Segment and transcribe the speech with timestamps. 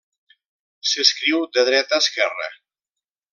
[0.91, 2.49] S'escriu de dreta a esquerra.